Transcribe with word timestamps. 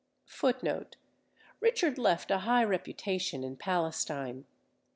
Richard 1.61 1.99
left 1.99 2.31
a 2.31 2.39
high 2.39 2.63
reputation 2.63 3.43
in 3.43 3.55
Palestine. 3.55 4.45